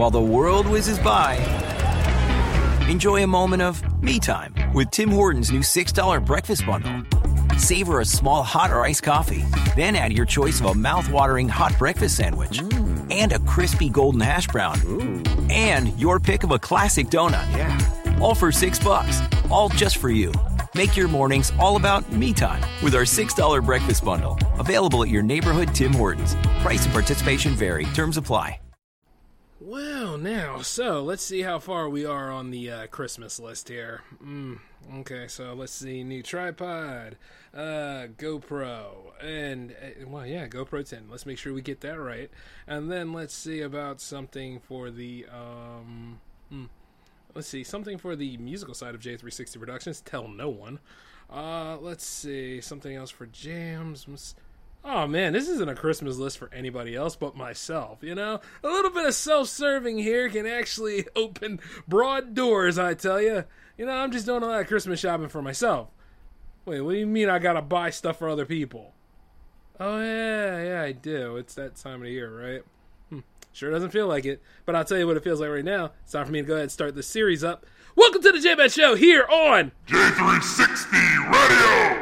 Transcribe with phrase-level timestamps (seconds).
[0.00, 1.36] while the world whizzes by,
[2.88, 7.02] enjoy a moment of me time with Tim Hortons new $6 breakfast bundle.
[7.58, 9.44] Savor a small hot or iced coffee,
[9.76, 13.12] then add your choice of a mouth-watering hot breakfast sandwich mm.
[13.12, 14.80] and a crispy golden hash brown.
[15.50, 17.46] And your pick of a classic donut.
[17.54, 18.18] Yeah.
[18.22, 19.20] All for 6 bucks.
[19.50, 20.32] All just for you.
[20.74, 24.38] Make your mornings all about me time with our $6 breakfast bundle.
[24.58, 26.36] Available at your neighborhood Tim Hortons.
[26.62, 27.84] Price and participation vary.
[27.92, 28.60] Terms apply.
[29.70, 34.00] Well, now, so let's see how far we are on the uh, Christmas list here.
[34.20, 34.58] Mm,
[34.96, 36.02] okay, so let's see.
[36.02, 37.16] New tripod,
[37.54, 41.04] uh, GoPro, and, uh, well, yeah, GoPro 10.
[41.08, 42.32] Let's make sure we get that right.
[42.66, 46.64] And then let's see about something for the, um, hmm,
[47.36, 50.00] let's see, something for the musical side of J360 Productions.
[50.00, 50.80] Tell no one.
[51.32, 54.34] Uh, let's see, something else for jams.
[54.84, 57.98] Oh man, this isn't a Christmas list for anybody else but myself.
[58.02, 62.78] You know, a little bit of self-serving here can actually open broad doors.
[62.78, 63.44] I tell you.
[63.76, 65.88] You know, I'm just doing a lot of Christmas shopping for myself.
[66.66, 68.92] Wait, what do you mean I gotta buy stuff for other people?
[69.78, 71.36] Oh yeah, yeah, I do.
[71.36, 72.62] It's that time of the year, right?
[73.08, 73.20] Hmm.
[73.52, 75.92] Sure doesn't feel like it, but I'll tell you what it feels like right now.
[76.02, 77.64] It's time for me to go ahead and start this series up.
[77.96, 81.99] Welcome to the J-Man Show here on J360 Radio!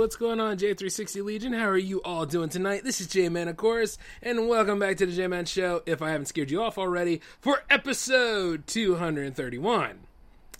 [0.00, 1.52] What's going on, J360 Legion?
[1.52, 2.84] How are you all doing tonight?
[2.84, 6.24] This is J-Man, of course, and welcome back to the J-Man Show, if I haven't
[6.24, 9.98] scared you off already, for episode 231.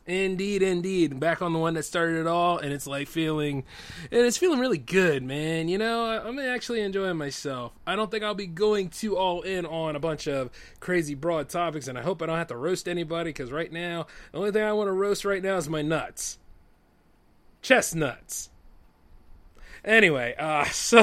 [0.05, 1.19] Indeed, indeed.
[1.19, 3.65] Back on the one that started it all, and it's like feeling,
[4.11, 5.69] and it's feeling really good, man.
[5.71, 7.73] You know, I'm actually enjoying myself.
[7.87, 11.49] I don't think I'll be going too all in on a bunch of crazy broad
[11.49, 14.51] topics, and I hope I don't have to roast anybody, because right now, the only
[14.53, 16.39] thing I want to roast right now is my nuts.
[17.63, 18.51] Chestnuts.
[19.85, 21.03] Anyway, uh, so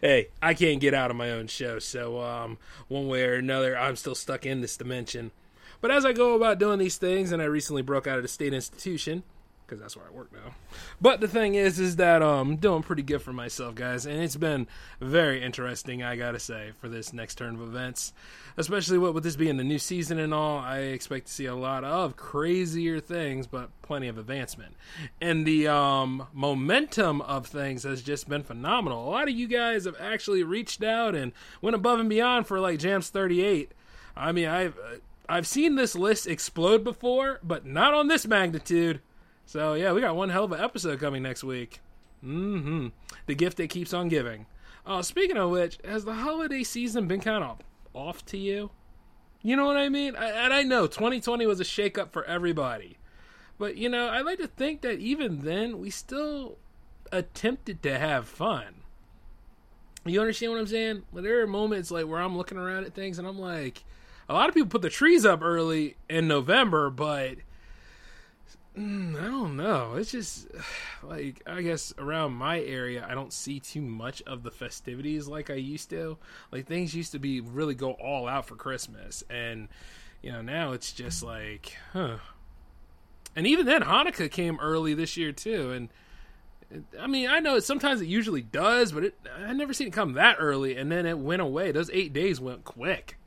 [0.00, 3.76] hey, I can't get out of my own show, so um, one way or another,
[3.76, 5.30] I'm still stuck in this dimension.
[5.80, 8.28] But as I go about doing these things, and I recently broke out of the
[8.28, 9.22] state institution
[9.70, 10.54] because that's where I work now.
[11.00, 14.20] But the thing is, is that um, I'm doing pretty good for myself, guys, and
[14.20, 14.66] it's been
[15.00, 18.12] very interesting, I gotta say, for this next turn of events.
[18.56, 21.54] Especially what with this being the new season and all, I expect to see a
[21.54, 24.74] lot of crazier things, but plenty of advancement.
[25.20, 29.08] And the um, momentum of things has just been phenomenal.
[29.08, 31.30] A lot of you guys have actually reached out and
[31.62, 33.70] went above and beyond for like Jams 38.
[34.16, 34.96] I mean, I've uh,
[35.28, 39.00] I've seen this list explode before, but not on this magnitude.
[39.50, 41.80] So yeah, we got one hell of an episode coming next week.
[42.24, 42.90] Mm-hmm.
[43.26, 44.46] The gift that keeps on giving.
[44.86, 47.58] Uh, speaking of which, has the holiday season been kind of
[47.92, 48.70] off to you?
[49.42, 50.14] You know what I mean?
[50.14, 52.98] I, and I know 2020 was a shakeup for everybody,
[53.58, 56.56] but you know, I like to think that even then we still
[57.10, 58.84] attempted to have fun.
[60.04, 61.02] You understand what I'm saying?
[61.12, 63.82] Like, there are moments like where I'm looking around at things and I'm like,
[64.28, 67.38] a lot of people put the trees up early in November, but
[68.80, 69.94] Mm, I don't know.
[69.96, 70.48] It's just
[71.02, 75.50] like I guess around my area, I don't see too much of the festivities like
[75.50, 76.16] I used to.
[76.50, 79.68] Like things used to be really go all out for Christmas, and
[80.22, 82.16] you know now it's just like, huh.
[83.36, 85.88] And even then, Hanukkah came early this year too, and.
[87.00, 90.12] I mean, I know sometimes it usually does, but it, I never seen it come
[90.12, 91.72] that early, and then it went away.
[91.72, 93.18] Those eight days went quick.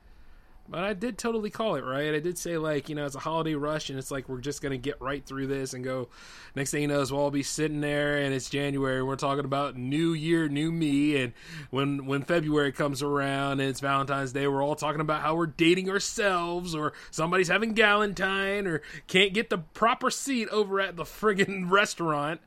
[0.70, 2.16] But I did totally call it right.
[2.16, 4.62] I did say like you know it's a holiday rush and it's like we're just
[4.62, 6.08] gonna get right through this and go.
[6.56, 9.00] Next thing you know is we'll all be sitting there and it's January.
[9.00, 11.34] and We're talking about New Year, New Me, and
[11.70, 15.48] when when February comes around and it's Valentine's Day, we're all talking about how we're
[15.48, 21.04] dating ourselves or somebody's having Galentine or can't get the proper seat over at the
[21.04, 22.40] friggin' restaurant.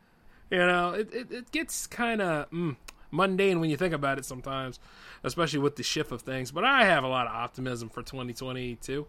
[0.50, 2.76] You know, it it, it gets kind of mm,
[3.16, 4.78] mundane when you think about it sometimes
[5.26, 6.50] especially with the shift of things.
[6.50, 9.06] But I have a lot of optimism for 2022.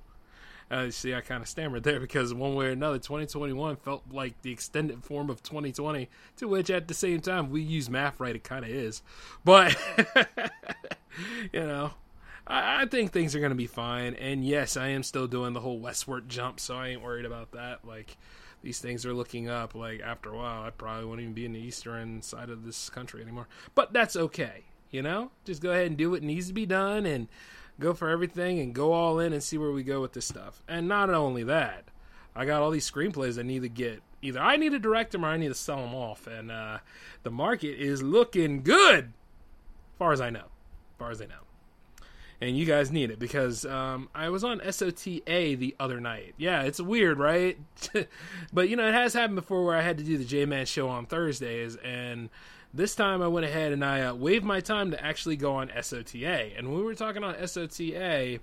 [0.70, 4.42] Uh, see, I kind of stammered there because one way or another, 2021 felt like
[4.42, 8.36] the extended form of 2020, to which at the same time, we use math right,
[8.36, 9.02] it kind of is.
[9.46, 9.78] But,
[11.54, 11.92] you know,
[12.46, 14.16] I, I think things are going to be fine.
[14.16, 17.52] And yes, I am still doing the whole westward jump, so I ain't worried about
[17.52, 17.86] that.
[17.86, 18.18] Like,
[18.62, 19.76] these things are looking up.
[19.76, 22.90] Like, after a while, I probably won't even be in the eastern side of this
[22.90, 23.48] country anymore.
[23.76, 24.66] But that's okay.
[24.90, 27.28] You know, just go ahead and do what needs to be done and
[27.80, 30.64] go for everything and go all in and see where we go with this stuff.
[30.68, 31.86] And not only that,
[32.36, 34.02] I got all these screenplays I need to get.
[34.22, 36.26] Either I need to direct them or I need to sell them off.
[36.26, 36.80] And uh,
[37.24, 39.12] the market is looking good,
[40.00, 40.46] far as I know.
[40.98, 41.47] far as I know.
[42.40, 46.36] And you guys need it because um, I was on SOTA the other night.
[46.38, 47.58] Yeah, it's weird, right?
[48.54, 50.68] but you know, it has happened before where I had to do the J Man
[50.68, 52.30] show on Thursdays, and
[52.74, 55.70] this time I went ahead and I uh, waived my time to actually go on
[55.70, 56.54] SOTA.
[56.56, 58.40] And when we were talking on SOTA,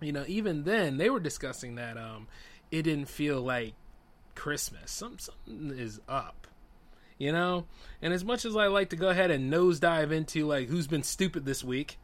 [0.00, 2.28] you know, even then they were discussing that um,
[2.70, 3.74] it didn't feel like
[4.36, 4.92] Christmas.
[4.92, 6.46] Some, something is up
[7.18, 7.64] you know
[8.02, 11.02] and as much as i like to go ahead and nosedive into like who's been
[11.02, 11.98] stupid this week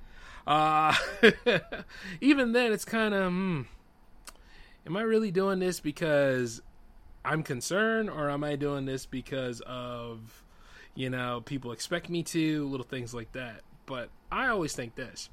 [0.46, 0.94] uh
[2.20, 3.62] even then it's kind of hmm,
[4.86, 6.60] am i really doing this because
[7.24, 10.42] i'm concerned or am i doing this because of
[10.94, 13.62] you know people expect me to little things like that?
[13.86, 15.28] But i always think this.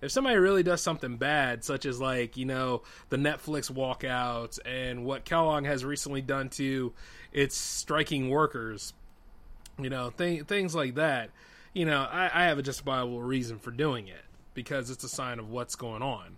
[0.00, 5.04] If somebody really does something bad, such as like you know the Netflix walkouts and
[5.04, 6.92] what Kellogg has recently done to
[7.32, 8.94] its striking workers,
[9.78, 11.30] you know th- things like that,
[11.74, 14.24] you know I, I have a justifiable reason for doing it
[14.54, 16.36] because it's a sign of what's going on.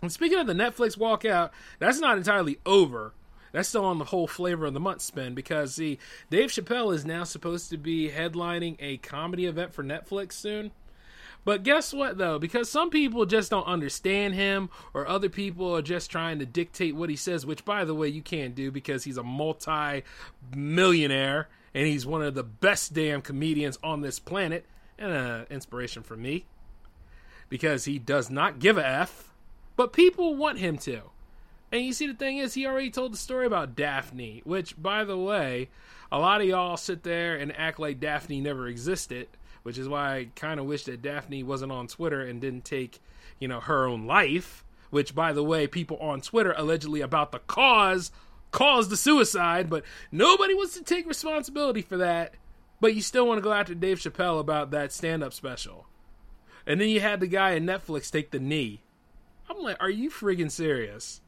[0.00, 3.12] And speaking of the Netflix walkout, that's not entirely over.
[3.52, 5.98] That's still on the whole flavor of the month spin because see,
[6.30, 10.72] Dave Chappelle is now supposed to be headlining a comedy event for Netflix soon.
[11.44, 12.38] But guess what, though?
[12.38, 16.94] Because some people just don't understand him, or other people are just trying to dictate
[16.94, 20.04] what he says, which, by the way, you can't do because he's a multi
[20.56, 24.66] millionaire and he's one of the best damn comedians on this planet
[24.98, 26.44] and an inspiration for me
[27.52, 29.30] because he does not give a F,
[29.76, 31.02] but people want him to.
[31.70, 35.04] And you see, the thing is, he already told the story about Daphne, which, by
[35.04, 35.68] the way,
[36.10, 39.28] a lot of y'all sit there and act like Daphne never existed
[39.62, 43.00] which is why I kind of wish that Daphne wasn't on Twitter and didn't take,
[43.38, 44.64] you know, her own life.
[44.90, 48.10] Which, by the way, people on Twitter allegedly about the cause
[48.50, 52.34] caused the suicide, but nobody wants to take responsibility for that.
[52.78, 55.86] But you still want to go after Dave Chappelle about that stand-up special,
[56.66, 58.80] and then you had the guy in Netflix take the knee.
[59.48, 61.20] I'm like, are you friggin' serious?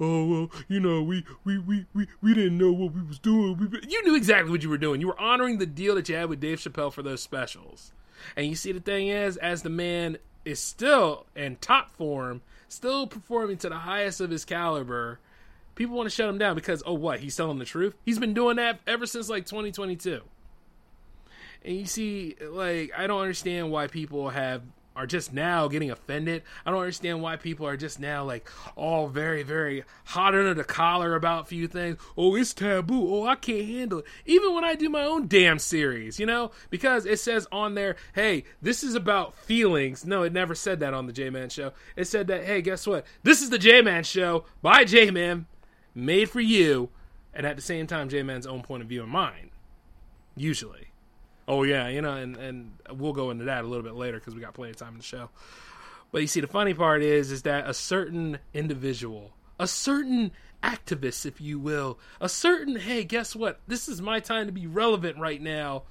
[0.00, 3.56] oh well, you know, we we we we, we didn't know what we was doing.
[3.56, 5.00] We, you knew exactly what you were doing.
[5.00, 7.92] You were honoring the deal that you had with Dave Chappelle for those specials.
[8.36, 13.06] And you see, the thing is, as the man is still in top form, still
[13.06, 15.18] performing to the highest of his caliber,
[15.74, 17.20] people want to shut him down because oh, what?
[17.20, 17.94] He's telling the truth.
[18.04, 20.22] He's been doing that ever since like 2022.
[21.64, 24.62] And you see, like, I don't understand why people have
[24.96, 26.42] are just now getting offended.
[26.66, 30.64] I don't understand why people are just now like all very, very hot under the
[30.64, 31.96] collar about a few things.
[32.18, 33.14] Oh, it's taboo.
[33.14, 34.04] Oh, I can't handle it.
[34.26, 37.96] Even when I do my own damn series, you know, because it says on there,
[38.14, 40.04] hey, this is about feelings.
[40.04, 41.72] No, it never said that on the J Man Show.
[41.96, 43.06] It said that, hey, guess what?
[43.22, 45.46] This is the J Man Show by J Man,
[45.94, 46.90] made for you,
[47.32, 49.50] and at the same time, J Man's own point of view and mine,
[50.36, 50.89] Usually.
[51.50, 54.36] Oh yeah, you know, and and we'll go into that a little bit later because
[54.36, 55.30] we got plenty of time in the show.
[56.12, 60.30] But you see, the funny part is, is that a certain individual, a certain
[60.62, 63.58] activist, if you will, a certain hey, guess what?
[63.66, 65.82] This is my time to be relevant right now.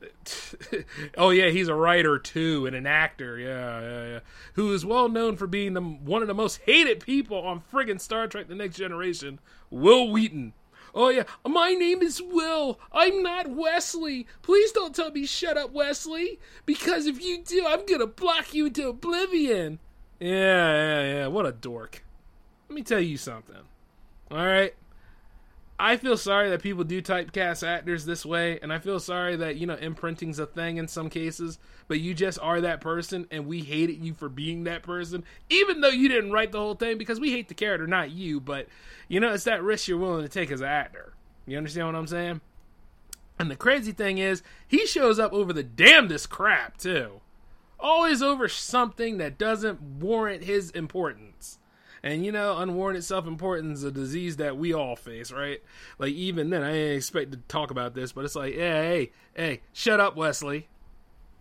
[1.18, 3.38] oh yeah, he's a writer too and an actor.
[3.38, 4.20] Yeah, yeah, yeah.
[4.54, 8.00] Who is well known for being the, one of the most hated people on friggin'
[8.00, 9.38] Star Trek: The Next Generation.
[9.68, 10.54] Wil Wheaton.
[10.94, 12.78] Oh yeah, my name is Will.
[12.92, 14.26] I'm not Wesley.
[14.42, 18.66] Please don't tell me shut up, Wesley, because if you do, I'm gonna block you
[18.66, 19.78] into oblivion.
[20.20, 21.26] Yeah, yeah, yeah.
[21.28, 22.04] What a dork.
[22.68, 23.56] Let me tell you something.
[24.30, 24.74] All right.
[25.82, 29.56] I feel sorry that people do typecast actors this way, and I feel sorry that,
[29.56, 31.58] you know, imprinting's a thing in some cases,
[31.88, 35.80] but you just are that person, and we hated you for being that person, even
[35.80, 38.68] though you didn't write the whole thing, because we hate the character, not you, but,
[39.08, 41.14] you know, it's that risk you're willing to take as an actor.
[41.46, 42.40] You understand what I'm saying?
[43.40, 47.22] And the crazy thing is, he shows up over the damnedest crap, too.
[47.80, 51.58] Always over something that doesn't warrant his importance.
[52.02, 55.62] And you know, unwarranted self importance is a disease that we all face, right?
[55.98, 59.12] Like even then, I didn't expect to talk about this, but it's like, yeah, hey,
[59.34, 60.68] hey, shut up, Wesley.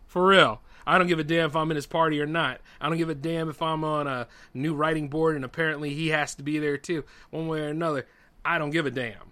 [0.08, 0.62] For real.
[0.86, 2.60] I don't give a damn if I'm in his party or not.
[2.80, 6.10] I don't give a damn if I'm on a new writing board and apparently he
[6.10, 8.08] has to be there too, one way or another.
[8.44, 9.31] I don't give a damn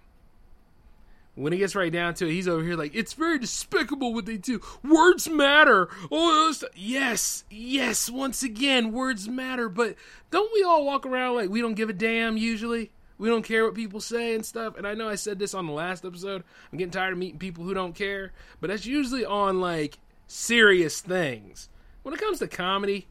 [1.42, 4.26] when it gets right down to it, he's over here like, it's very despicable what
[4.26, 4.60] they do.
[4.82, 5.88] Words matter.
[6.10, 9.68] Oh, yes, yes, once again, words matter.
[9.68, 9.96] But
[10.30, 12.90] don't we all walk around like we don't give a damn usually?
[13.18, 14.76] We don't care what people say and stuff.
[14.78, 16.42] And I know I said this on the last episode.
[16.72, 18.32] I'm getting tired of meeting people who don't care.
[18.60, 21.68] But that's usually on like serious things.
[22.02, 23.08] When it comes to comedy,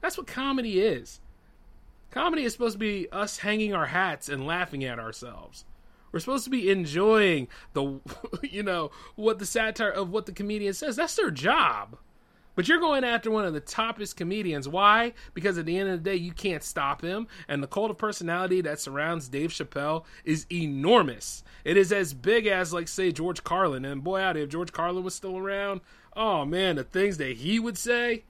[0.00, 1.20] that's what comedy is.
[2.10, 5.64] Comedy is supposed to be us hanging our hats and laughing at ourselves.
[6.12, 8.00] We're supposed to be enjoying the,
[8.42, 10.96] you know, what the satire of what the comedian says.
[10.96, 11.96] That's their job.
[12.56, 14.68] But you're going after one of the toppest comedians.
[14.68, 15.14] Why?
[15.34, 17.28] Because at the end of the day, you can't stop him.
[17.48, 21.44] And the cult of personality that surrounds Dave Chappelle is enormous.
[21.64, 23.84] It is as big as, like, say, George Carlin.
[23.84, 25.80] And boy, out if George Carlin was still around,
[26.16, 28.24] oh man, the things that he would say.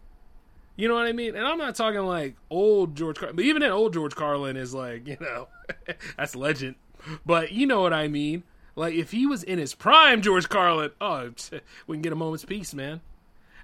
[0.76, 1.34] You know what I mean?
[1.34, 4.72] And I'm not talking like old George Carlin, but even then, old George Carlin is
[4.72, 5.48] like, you know,
[6.16, 6.76] that's legend.
[7.24, 8.44] But you know what I mean?
[8.76, 11.30] Like, if he was in his prime, George Carlin, oh,
[11.86, 13.00] we can get a moment's peace, man.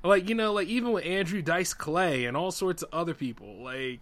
[0.03, 3.63] Like, you know, like even with Andrew Dice Clay and all sorts of other people,
[3.63, 4.01] like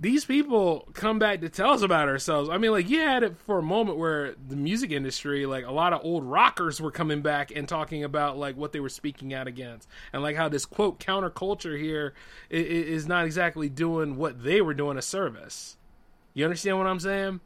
[0.00, 2.48] these people come back to tell us about ourselves.
[2.48, 5.70] I mean, like you had it for a moment where the music industry, like a
[5.70, 9.34] lot of old rockers were coming back and talking about like what they were speaking
[9.34, 12.14] out against, and like how this quote counterculture here
[12.48, 15.76] is not exactly doing what they were doing a service.
[16.32, 17.40] You understand what I'm saying?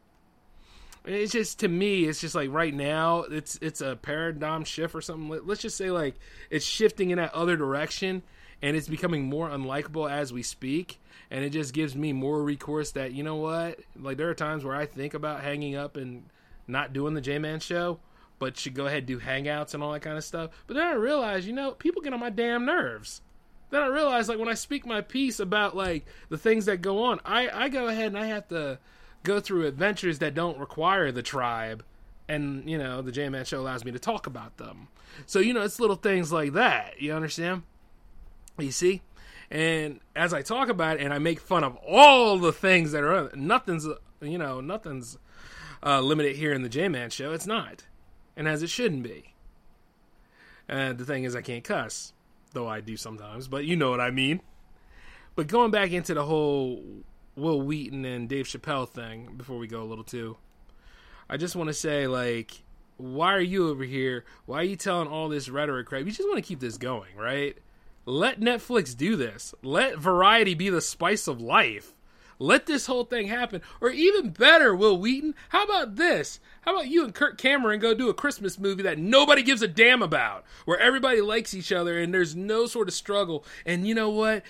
[1.07, 5.01] It's just to me it's just like right now it's it's a paradigm shift or
[5.01, 5.39] something.
[5.45, 6.15] Let's just say like
[6.49, 8.23] it's shifting in that other direction
[8.61, 12.91] and it's becoming more unlikable as we speak and it just gives me more recourse
[12.91, 13.79] that you know what?
[13.99, 16.23] Like there are times where i think about hanging up and
[16.67, 17.99] not doing the j-man show
[18.39, 20.51] but should go ahead and do hangouts and all that kind of stuff.
[20.67, 23.21] But then i realize you know people get on my damn nerves.
[23.69, 27.03] Then i realize like when i speak my piece about like the things that go
[27.03, 28.79] on i i go ahead and i have to
[29.25, 31.83] go through adventures that don't require the tribe
[32.27, 34.87] and you know the j-man show allows me to talk about them.
[35.25, 37.01] So you know it's little things like that.
[37.01, 37.63] You understand?
[38.57, 39.01] You see?
[39.51, 43.03] And as i talk about it and i make fun of all the things that
[43.03, 43.87] are nothing's
[44.21, 45.17] you know nothing's
[45.83, 47.31] uh, limited here in the j-man show.
[47.31, 47.83] It's not.
[48.35, 49.33] And as it shouldn't be.
[50.67, 52.13] And the thing is i can't cuss
[52.53, 54.41] though i do sometimes but you know what i mean.
[55.35, 56.81] But going back into the whole
[57.35, 60.37] Wil Wheaton and Dave Chappelle thing before we go a little too.
[61.29, 62.63] I just want to say, like,
[62.97, 64.25] why are you over here?
[64.45, 66.05] Why are you telling all this rhetoric crap?
[66.05, 67.57] You just want to keep this going, right?
[68.05, 69.53] Let Netflix do this.
[69.63, 71.93] Let variety be the spice of life.
[72.37, 73.61] Let this whole thing happen.
[73.81, 76.39] Or even better, Wil Wheaton, how about this?
[76.61, 79.67] How about you and Kirk Cameron go do a Christmas movie that nobody gives a
[79.67, 83.45] damn about, where everybody likes each other and there's no sort of struggle.
[83.65, 84.43] And you know what?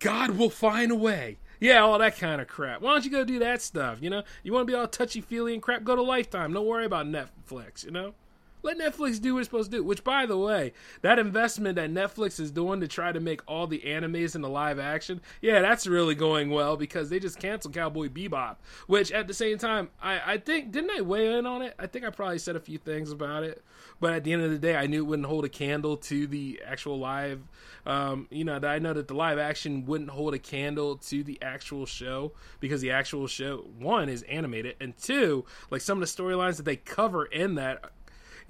[0.00, 1.38] God will find a way.
[1.62, 2.82] Yeah, all that kind of crap.
[2.82, 3.98] Why don't you go do that stuff?
[4.00, 5.84] You know, you want to be all touchy feely and crap?
[5.84, 6.52] Go to Lifetime.
[6.52, 7.84] Don't worry about Netflix.
[7.84, 8.14] You know,
[8.62, 9.84] let Netflix do what it's supposed to do.
[9.84, 13.66] Which, by the way, that investment that Netflix is doing to try to make all
[13.66, 18.08] the animes into live action, yeah, that's really going well because they just canceled Cowboy
[18.08, 18.56] Bebop.
[18.86, 21.74] Which, at the same time, I, I think didn't I weigh in on it?
[21.78, 23.64] I think I probably said a few things about it,
[24.00, 26.26] but at the end of the day, I knew it wouldn't hold a candle to
[26.26, 27.42] the actual live
[27.84, 31.38] um, you know, I know that the live action wouldn't hold a candle to the
[31.42, 36.22] actual show because the actual show one is animated and two, like some of the
[36.22, 37.90] storylines that they cover in that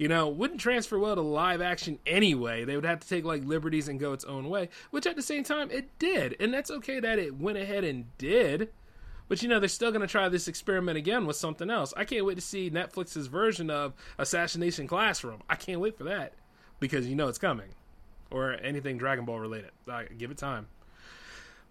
[0.03, 2.65] you know, wouldn't transfer well to live action anyway.
[2.65, 5.21] They would have to take like liberties and go its own way, which at the
[5.21, 6.35] same time it did.
[6.41, 8.67] And that's okay that it went ahead and did.
[9.29, 11.93] But you know, they're still going to try this experiment again with something else.
[11.95, 15.41] I can't wait to see Netflix's version of Assassination Classroom.
[15.49, 16.33] I can't wait for that
[16.81, 17.69] because you know it's coming
[18.29, 19.71] or anything Dragon Ball related.
[19.87, 20.67] Like, give it time.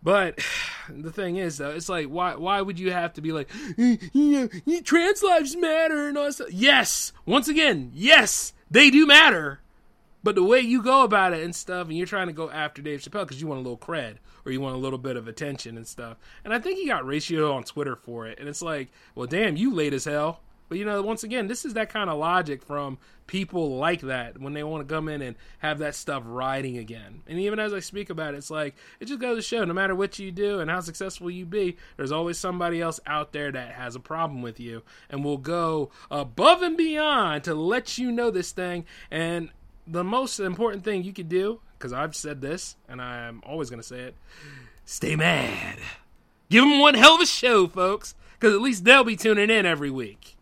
[0.03, 0.39] But
[0.89, 3.49] the thing is, though, it's like, why why would you have to be like,
[3.79, 4.49] eh, know,
[4.85, 6.53] trans lives matter and all that stuff?
[6.53, 9.61] Yes, once again, yes, they do matter.
[10.25, 12.81] But the way you go about it and stuff, and you're trying to go after
[12.81, 15.27] Dave Chappelle because you want a little cred or you want a little bit of
[15.27, 16.17] attention and stuff.
[16.45, 18.39] And I think he got ratio on Twitter for it.
[18.39, 20.41] And it's like, well, damn, you late as hell.
[20.73, 24.41] But you know, once again, this is that kind of logic from people like that
[24.41, 27.21] when they want to come in and have that stuff riding again.
[27.27, 29.75] And even as I speak about it, it's like it just goes to show no
[29.75, 33.53] matter what you do and how successful you be, there's always somebody else out there
[33.53, 38.11] that has a problem with you and will go above and beyond to let you
[38.11, 38.87] know this thing.
[39.11, 39.51] And
[39.87, 43.83] the most important thing you could do, because I've said this and I'm always going
[43.83, 44.15] to say it,
[44.87, 45.77] stay mad.
[46.49, 49.67] Give them one hell of a show, folks, because at least they'll be tuning in
[49.67, 50.39] every week.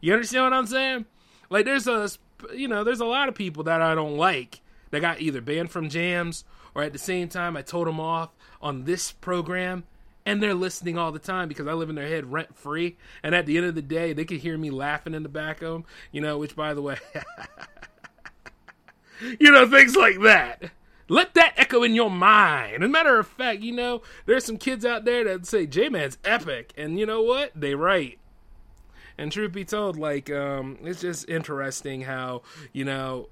[0.00, 1.06] You understand what I'm saying?
[1.48, 2.10] Like there's a
[2.54, 5.70] you know, there's a lot of people that I don't like that got either banned
[5.70, 8.30] from jams or at the same time I told them off
[8.62, 9.84] on this program
[10.26, 12.96] and they're listening all the time because I live in their head rent free.
[13.22, 15.62] And at the end of the day, they can hear me laughing in the back
[15.62, 16.98] of them, you know, which by the way,
[19.40, 20.70] you know, things like that.
[21.08, 22.84] Let that echo in your mind.
[22.84, 25.88] As a matter of fact, you know, there's some kids out there that say J
[25.88, 26.72] Man's epic.
[26.76, 27.50] And you know what?
[27.56, 28.19] They right.
[29.20, 32.40] And truth be told, like um, it's just interesting how
[32.72, 33.28] you know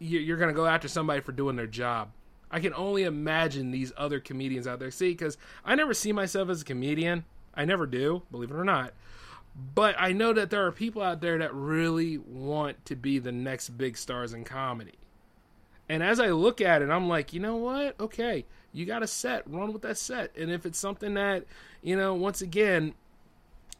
[0.00, 2.10] you're to go after somebody for doing their job.
[2.50, 4.90] I can only imagine these other comedians out there.
[4.90, 7.24] See, because I never see myself as a comedian.
[7.54, 8.94] I never do, believe it or not.
[9.76, 13.30] But I know that there are people out there that really want to be the
[13.30, 14.98] next big stars in comedy.
[15.88, 17.94] And as I look at it, I'm like, you know what?
[18.00, 20.36] Okay, you got a set, run with that set.
[20.36, 21.44] And if it's something that,
[21.80, 22.94] you know, once again,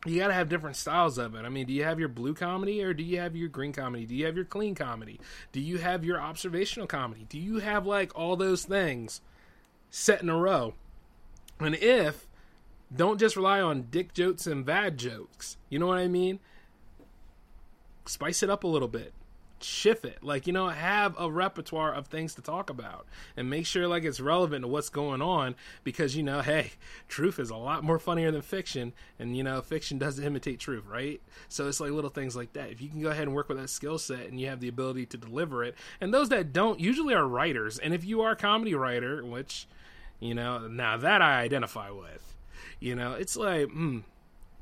[0.04, 1.44] you got to have different styles of it.
[1.44, 4.04] I mean, do you have your blue comedy or do you have your green comedy?
[4.04, 5.20] Do you have your clean comedy?
[5.52, 7.26] Do you have your observational comedy?
[7.28, 9.20] Do you have like all those things
[9.90, 10.74] set in a row?
[11.60, 12.26] And if
[12.94, 15.56] don't just rely on dick jokes and bad jokes.
[15.68, 16.40] You know what I mean?
[18.06, 19.12] Spice it up a little bit.
[19.64, 20.22] Shift it.
[20.22, 24.04] Like, you know, have a repertoire of things to talk about and make sure like
[24.04, 25.54] it's relevant to what's going on
[25.84, 26.72] because you know, hey,
[27.08, 30.84] truth is a lot more funnier than fiction and you know, fiction doesn't imitate truth,
[30.86, 31.20] right?
[31.48, 32.70] So it's like little things like that.
[32.70, 34.68] If you can go ahead and work with that skill set and you have the
[34.68, 37.78] ability to deliver it, and those that don't usually are writers.
[37.78, 39.66] And if you are a comedy writer, which
[40.20, 42.36] you know, now that I identify with,
[42.78, 44.00] you know, it's like, hmm,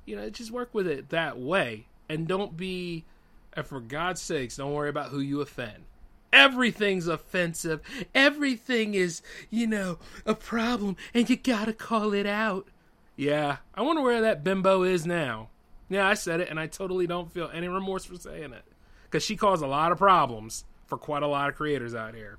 [0.06, 3.04] you know, just work with it that way and don't be
[3.52, 5.84] and for God's sakes, don't worry about who you offend.
[6.32, 7.80] Everything's offensive.
[8.14, 12.68] Everything is, you know, a problem, and you gotta call it out.
[13.16, 15.48] Yeah, I wonder where that bimbo is now.
[15.88, 18.64] Yeah, I said it, and I totally don't feel any remorse for saying it.
[19.04, 22.38] Because she caused a lot of problems for quite a lot of creators out here.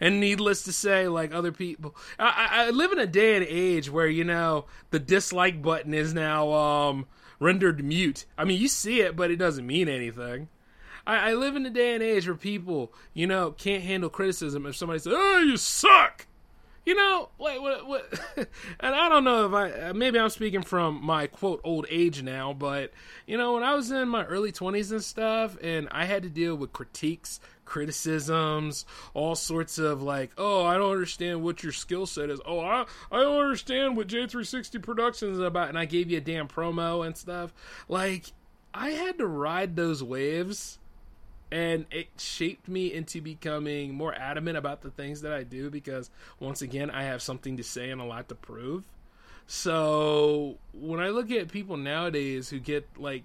[0.00, 3.44] And needless to say, like other people, I, I, I live in a day and
[3.48, 7.06] age where, you know, the dislike button is now, um,
[7.42, 8.24] rendered mute.
[8.38, 10.48] I mean, you see it, but it doesn't mean anything.
[11.06, 14.66] I, I live in a day and age where people, you know, can't handle criticism
[14.66, 16.26] if somebody says, "Oh, you suck."
[16.84, 17.86] You know, like what?
[17.86, 18.20] What?
[18.36, 22.22] and I don't know if I uh, maybe I'm speaking from my quote old age
[22.22, 22.90] now, but
[23.24, 26.28] you know, when I was in my early 20s and stuff, and I had to
[26.28, 28.84] deal with critiques, criticisms,
[29.14, 32.40] all sorts of like, oh, I don't understand what your skill set is.
[32.44, 36.20] Oh, I I don't understand what J360 Productions is about, and I gave you a
[36.20, 37.54] damn promo and stuff.
[37.88, 38.32] Like,
[38.74, 40.78] I had to ride those waves
[41.52, 46.08] and it shaped me into becoming more adamant about the things that I do because
[46.40, 48.84] once again I have something to say and a lot to prove.
[49.46, 53.24] So when I look at people nowadays who get like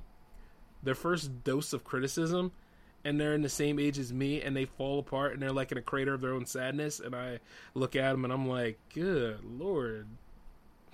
[0.83, 2.51] their first dose of criticism
[3.05, 5.71] and they're in the same age as me and they fall apart and they're like
[5.71, 7.39] in a crater of their own sadness and I
[7.75, 10.07] look at them and I'm like, "Good lord.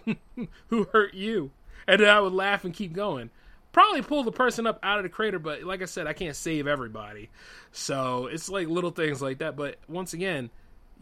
[0.67, 1.49] who hurt you?"
[1.87, 3.31] And then I would laugh and keep going
[3.73, 6.35] probably pull the person up out of the crater, but like I said, I can't
[6.35, 7.29] save everybody.
[7.73, 9.57] So it's like little things like that.
[9.57, 10.51] But once again,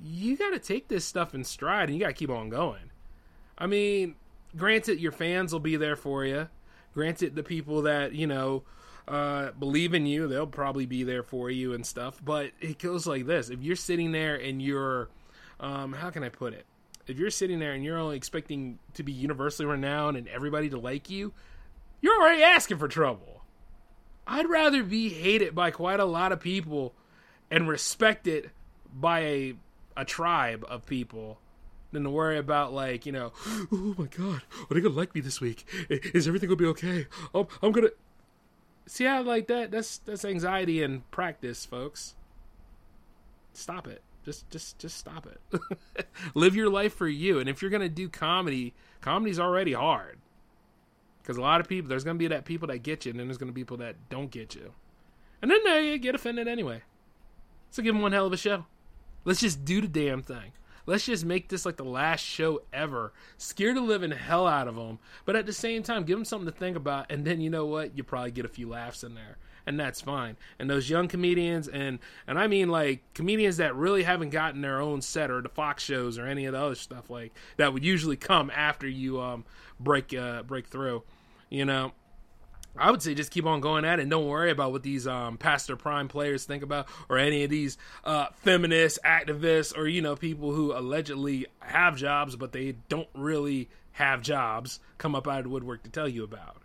[0.02, 2.90] you got to take this stuff in stride and you got to keep on going.
[3.58, 4.16] I mean,
[4.56, 6.48] granted, your fans will be there for you.
[6.94, 8.64] Granted, the people that, you know,
[9.08, 12.22] uh, believe in you, they'll probably be there for you and stuff.
[12.24, 15.10] But it goes like this if you're sitting there and you're,
[15.60, 16.66] um, how can I put it?
[17.06, 20.80] If you're sitting there and you're only expecting to be universally renowned and everybody to
[20.80, 21.34] like you,
[22.02, 23.44] you're already asking for trouble.
[24.28, 26.94] I'd rather be hated by quite a lot of people
[27.50, 28.52] and respected
[28.94, 29.56] by a
[29.98, 31.38] a tribe of people
[31.92, 33.34] than to worry about like you know
[33.72, 35.66] oh my god are they gonna like me this week?
[35.90, 37.08] Is everything gonna be okay?
[37.36, 37.90] Oh, i'm gonna
[38.88, 42.16] see how like that that's that's anxiety in practice folks.
[43.54, 44.02] Stop it.
[44.24, 45.60] Just just just stop it.
[46.36, 47.40] Live your life for you.
[47.40, 50.21] And if you're gonna do comedy comedy's already hard
[51.22, 53.20] because a lot of people, there's going to be that people that get you, and
[53.20, 54.74] then there's going to be people that don't get you.
[55.42, 56.82] And then they get offended anyway.
[57.72, 58.66] So give them one hell of a show.
[59.24, 60.52] Let's just do the damn thing.
[60.86, 63.14] Let's just make this like the last show ever.
[63.38, 66.52] Scare the living hell out of them, but at the same time, give them something
[66.52, 67.12] to think about.
[67.12, 67.96] And then you know what?
[67.98, 70.38] You probably get a few laughs in there, and that's fine.
[70.58, 74.82] And those young comedians, and and I mean like comedians that really haven't gotten their
[74.82, 77.86] own set or the Fox shows or any of the other stuff like that would
[77.86, 79.46] usually come after you um
[79.84, 81.04] break uh, break through.
[81.50, 81.92] You know,
[82.78, 85.06] I would say just keep on going at it and don't worry about what these
[85.08, 90.02] um, pastor prime players think about or any of these uh, feminist activists or you
[90.02, 95.40] know people who allegedly have jobs but they don't really have jobs come up out
[95.40, 96.58] of the woodwork to tell you about.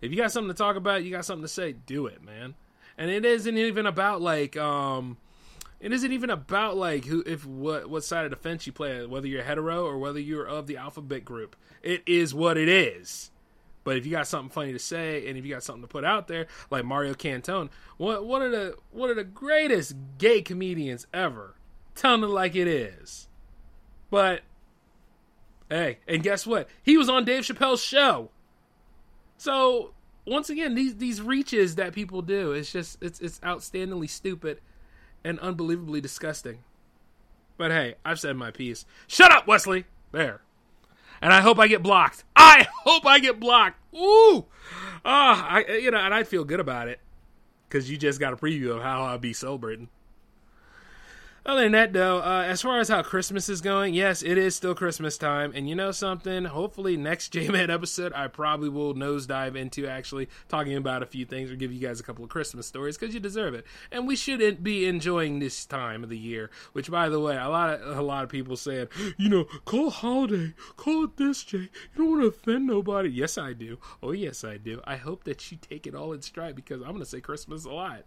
[0.00, 2.54] If you got something to talk about, you got something to say, do it, man.
[2.98, 5.16] And it isn't even about like um
[5.80, 9.04] it isn't even about like who if what what side of the fence you play
[9.06, 11.56] whether you're hetero or whether you're of the alphabet group.
[11.82, 13.30] It is what it is.
[13.84, 16.04] But if you got something funny to say and if you got something to put
[16.04, 21.06] out there like mario cantone one, one of the one of the greatest gay comedians
[21.12, 21.54] ever.
[21.94, 23.28] Telling it like it is.
[24.10, 24.42] But
[25.68, 26.68] hey and guess what?
[26.82, 28.30] He was on dave chappelle's show.
[29.36, 29.92] So
[30.26, 34.60] once again these these reaches that people do it's just it's it's outstandingly stupid
[35.26, 36.58] and unbelievably disgusting.
[37.58, 38.84] But hey, I've said my piece.
[39.08, 39.86] Shut up, Wesley.
[40.12, 40.40] There.
[41.20, 42.22] And I hope I get blocked.
[42.36, 43.80] I hope I get blocked.
[43.94, 44.44] Ooh.
[45.04, 47.00] Ah, I you know, and I'd feel good about it
[47.70, 49.88] cuz you just got a preview of how I'll be celebrating.
[51.46, 54.56] Other than that, though, uh, as far as how Christmas is going, yes, it is
[54.56, 55.52] still Christmas time.
[55.54, 56.44] And you know something?
[56.46, 61.24] Hopefully, next J Man episode, I probably will nosedive into actually talking about a few
[61.24, 63.64] things or give you guys a couple of Christmas stories because you deserve it.
[63.92, 66.50] And we shouldn't be enjoying this time of the year.
[66.72, 69.90] Which, by the way, a lot of a lot of people saying, you know, call
[69.90, 71.58] holiday, call it this, Jay.
[71.58, 73.08] You don't want to offend nobody.
[73.08, 73.78] Yes, I do.
[74.02, 74.80] Oh, yes, I do.
[74.84, 77.64] I hope that you take it all in stride because I'm going to say Christmas
[77.64, 78.04] a lot.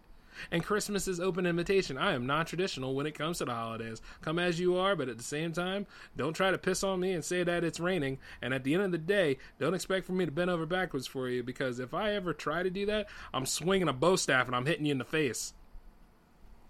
[0.52, 1.98] And Christmas is open invitation.
[1.98, 4.02] I am non traditional when it comes to the holidays.
[4.22, 7.14] Come as you are, but at the same time, don't try to piss on me
[7.14, 8.18] and say that it's raining.
[8.42, 11.08] And at the end of the day, don't expect for me to bend over backwards
[11.08, 14.48] for you because if I ever try to do that, I'm swinging a bow staff
[14.48, 15.54] and I'm hitting you in the face.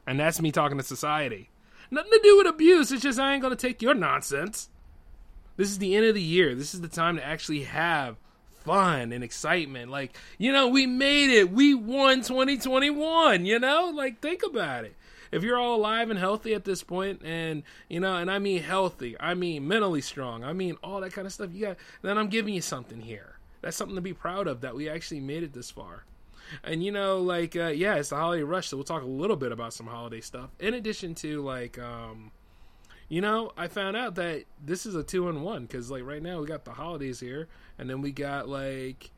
[0.05, 1.49] And that's me talking to society.
[1.91, 4.69] Nothing to do with abuse, it's just I ain't gonna take your nonsense.
[5.57, 6.55] This is the end of the year.
[6.55, 8.17] This is the time to actually have
[8.61, 9.91] fun and excitement.
[9.91, 11.51] Like, you know, we made it.
[11.51, 13.91] We won 2021, you know?
[13.93, 14.95] Like, think about it.
[15.31, 18.63] If you're all alive and healthy at this point, and, you know, and I mean
[18.63, 22.17] healthy, I mean mentally strong, I mean all that kind of stuff, you got, then
[22.17, 23.35] I'm giving you something here.
[23.61, 26.05] That's something to be proud of that we actually made it this far.
[26.63, 29.35] And you know, like, uh, yeah, it's the holiday rush, so we'll talk a little
[29.35, 30.49] bit about some holiday stuff.
[30.59, 32.31] In addition to, like, um,
[33.09, 36.21] you know, I found out that this is a two in one because, like, right
[36.21, 39.11] now we got the holidays here, and then we got like,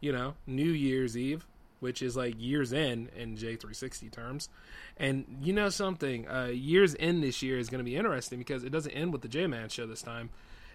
[0.00, 1.46] you know, New Year's Eve,
[1.80, 4.50] which is like years in in J360 terms.
[4.98, 8.64] And you know something, uh, years in this year is going to be interesting because
[8.64, 10.28] it doesn't end with the J Man show this time.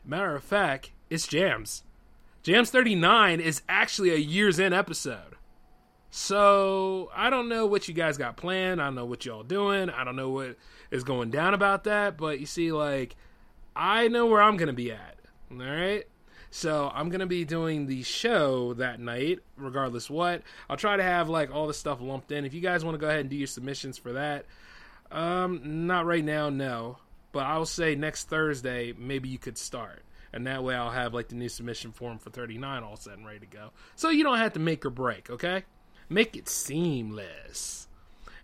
[0.03, 1.83] Matter of fact, it's Jams.
[2.41, 5.36] Jams 39 is actually a years in episode.
[6.15, 8.80] So I don't know what you guys got planned.
[8.80, 9.89] I don't know what y'all doing.
[9.89, 10.58] I don't know what
[10.91, 12.17] is going down about that.
[12.17, 13.15] But you see, like,
[13.76, 15.17] I know where I'm gonna be at.
[15.49, 16.04] All right.
[16.52, 20.43] So I'm gonna be doing the show that night, regardless what.
[20.69, 22.45] I'll try to have like all the stuff lumped in.
[22.45, 24.45] If you guys want to go ahead and do your submissions for that,
[25.10, 26.99] um, not right now, no.
[27.32, 31.30] But I'll say next Thursday, maybe you could start, and that way I'll have like
[31.30, 33.71] the new submission form for 39 all set and ready to go.
[33.95, 35.63] So you don't have to make or break, okay?
[36.13, 37.88] Make it seamless,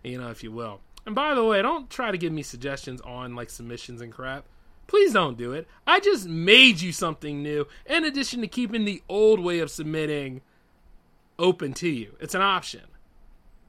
[0.02, 0.80] you know, if you will.
[1.06, 4.44] And by the way, don't try to give me suggestions on like submissions and crap.
[4.88, 5.68] Please don't do it.
[5.86, 10.40] I just made you something new, in addition to keeping the old way of submitting
[11.38, 12.16] open to you.
[12.18, 12.82] It's an option.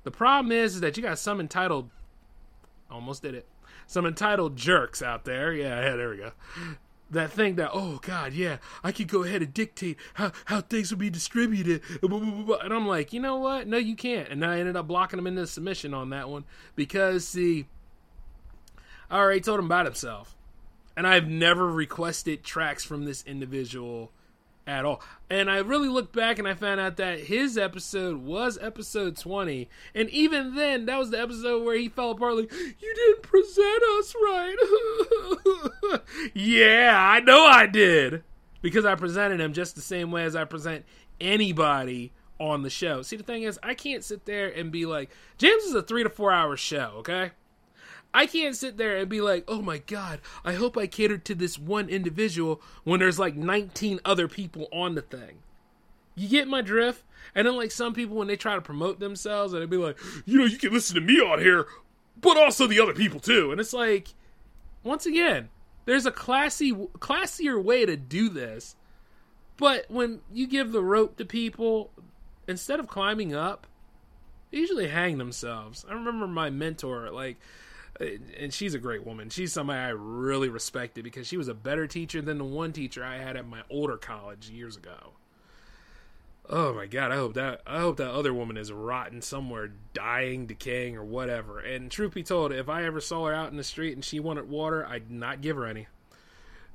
[0.04, 1.92] The problem is, is that you got some entitled,
[2.90, 3.46] almost did it,
[3.86, 5.54] some entitled jerks out there.
[5.54, 6.32] Yeah, yeah, there we go.
[7.12, 10.92] That thing that, oh God, yeah, I could go ahead and dictate how, how things
[10.92, 11.82] will be distributed.
[12.02, 13.68] And I'm like, you know what?
[13.68, 14.30] No, you can't.
[14.30, 16.46] And I ended up blocking him into the submission on that one
[16.76, 17.68] because, see,
[19.10, 20.38] I already told him about himself
[20.96, 24.12] and I've never requested tracks from this individual
[24.68, 25.02] at all.
[25.30, 29.70] And I really looked back and I found out that his episode was episode 20.
[29.96, 33.84] And even then, that was the episode where he fell apart like, You didn't present
[34.00, 36.02] us right.
[36.34, 38.24] yeah, I know I did.
[38.62, 40.86] Because I presented him just the same way as I present
[41.20, 43.02] anybody on the show.
[43.02, 46.04] See, the thing is, I can't sit there and be like, Jams is a three
[46.04, 47.32] to four hour show, okay?
[48.14, 51.36] I can't sit there and be like, oh my God, I hope I catered to
[51.36, 55.40] this one individual when there's like 19 other people on the thing.
[56.16, 57.04] You get my drift?
[57.36, 59.98] And then, like, some people, when they try to promote themselves, and they be like,
[60.26, 61.68] you know, you can listen to me on here,
[62.20, 63.52] but also the other people too.
[63.52, 64.10] And it's like,
[64.84, 65.50] once again,
[65.86, 68.76] there's a classy, classier way to do this.
[69.58, 71.92] But when you give the rope to people,
[72.48, 73.68] instead of climbing up,
[74.50, 75.86] they usually hang themselves.
[75.88, 77.38] I remember my mentor, like,
[78.00, 79.30] and she's a great woman.
[79.30, 83.04] She's somebody I really respected because she was a better teacher than the one teacher
[83.04, 85.14] I had at my older college years ago.
[86.50, 90.48] Oh my god, I hope that I hope that other woman is rotten somewhere, dying,
[90.48, 91.60] decaying, or whatever.
[91.60, 94.20] And truth be told, if I ever saw her out in the street and she
[94.20, 95.88] wanted water, I'd not give her any.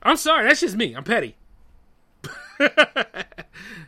[0.03, 0.95] I'm sorry, that's just me.
[0.95, 1.37] I'm petty.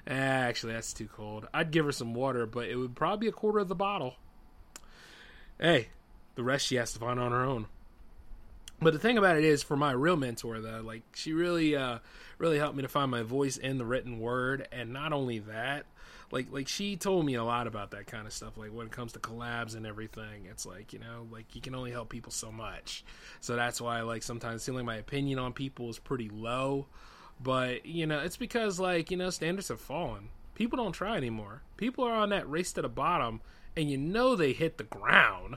[0.07, 1.47] Actually, that's too cold.
[1.55, 4.17] I'd give her some water, but it would probably be a quarter of the bottle.
[5.61, 5.89] Hey,
[6.39, 7.67] the rest she has to find on her own.
[8.81, 11.99] But the thing about it is, for my real mentor, though, like she really, uh,
[12.39, 15.85] really helped me to find my voice in the written word, and not only that,
[16.31, 18.57] like, like she told me a lot about that kind of stuff.
[18.57, 21.75] Like when it comes to collabs and everything, it's like you know, like you can
[21.75, 23.05] only help people so much.
[23.41, 26.87] So that's why, like, sometimes feeling my opinion on people is pretty low.
[27.43, 30.29] But you know, it's because like you know, standards have fallen.
[30.55, 31.63] People don't try anymore.
[31.77, 33.41] People are on that race to the bottom,
[33.77, 35.57] and you know they hit the ground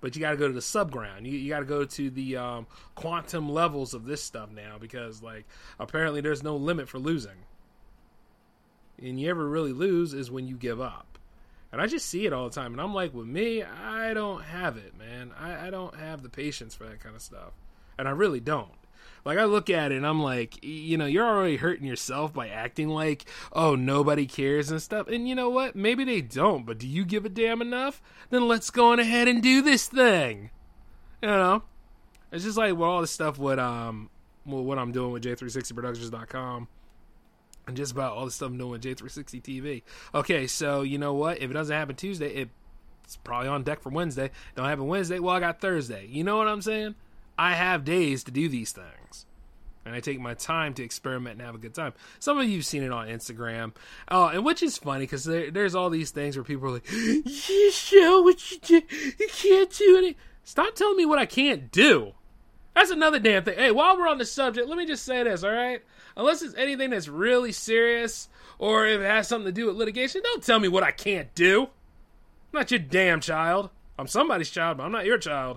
[0.00, 1.26] but you got to go to the subground.
[1.26, 5.22] You, you got to go to the um, quantum levels of this stuff now because,
[5.22, 5.46] like,
[5.78, 7.44] apparently there's no limit for losing.
[8.98, 11.18] And you ever really lose is when you give up.
[11.72, 12.72] And I just see it all the time.
[12.72, 15.32] And I'm like, with me, I don't have it, man.
[15.38, 17.52] I, I don't have the patience for that kind of stuff.
[17.96, 18.79] And I really don't.
[19.24, 22.48] Like, I look at it and I'm like, you know, you're already hurting yourself by
[22.48, 25.08] acting like, oh, nobody cares and stuff.
[25.08, 25.76] And you know what?
[25.76, 28.02] Maybe they don't, but do you give a damn enough?
[28.30, 30.50] Then let's go on ahead and do this thing.
[31.22, 31.62] You know?
[32.32, 34.10] It's just like with all this stuff with, um,
[34.46, 36.68] well, what I'm doing with J360Productions.com
[37.66, 39.82] and just about all the stuff I'm doing with J360 TV.
[40.14, 41.40] Okay, so you know what?
[41.40, 42.48] If it doesn't happen Tuesday, it,
[43.04, 44.30] it's probably on deck for Wednesday.
[44.54, 46.06] Don't happen Wednesday, well, I got Thursday.
[46.06, 46.94] You know what I'm saying?
[47.40, 49.24] I have days to do these things.
[49.86, 51.94] And I take my time to experiment and have a good time.
[52.18, 53.72] Some of you've seen it on Instagram.
[54.10, 56.92] Oh, and which is funny because there, there's all these things where people are like,
[56.92, 58.82] You show what you do.
[59.18, 60.20] You can't do anything.
[60.44, 62.12] Stop telling me what I can't do.
[62.74, 63.56] That's another damn thing.
[63.56, 65.82] Hey, while we're on the subject, let me just say this, all right?
[66.18, 70.20] Unless it's anything that's really serious or if it has something to do with litigation,
[70.22, 71.62] don't tell me what I can't do.
[71.62, 71.68] I'm
[72.52, 73.70] not your damn child.
[73.98, 75.56] I'm somebody's child, but I'm not your child.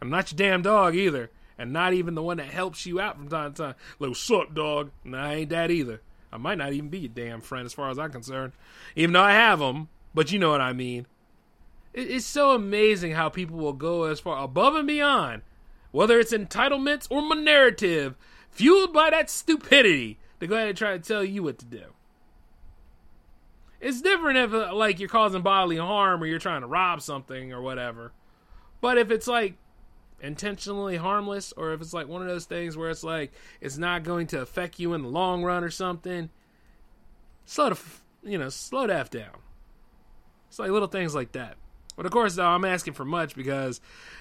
[0.00, 1.30] I'm not your damn dog either.
[1.58, 3.74] And not even the one that helps you out from time to time.
[3.98, 4.92] Little suck dog.
[5.04, 6.00] Nah, I ain't that either.
[6.32, 8.52] I might not even be your damn friend as far as I'm concerned.
[8.96, 11.06] Even though I have them, but you know what I mean.
[11.92, 15.42] It's so amazing how people will go as far above and beyond,
[15.90, 18.14] whether it's entitlements or my narrative,
[18.48, 21.82] fueled by that stupidity, to go ahead and try to tell you what to do.
[23.80, 27.52] It's different if, uh, like, you're causing bodily harm or you're trying to rob something
[27.52, 28.12] or whatever.
[28.80, 29.56] But if it's like
[30.22, 34.04] intentionally harmless or if it's like one of those things where it's like it's not
[34.04, 36.30] going to affect you in the long run or something
[37.44, 37.80] slow the
[38.22, 39.36] you know slow the f down.
[40.48, 41.56] It's like little things like that.
[41.96, 43.80] But of course though i'm asking for much because